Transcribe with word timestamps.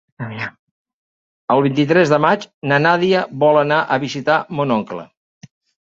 El 1.57 1.61
vint-i-tres 1.67 2.15
de 2.15 2.21
maig 2.27 2.49
na 2.73 2.81
Nàdia 2.87 3.23
vol 3.47 3.63
anar 3.65 3.81
a 3.99 4.03
visitar 4.09 4.43
mon 4.61 4.79
oncle. 4.83 5.11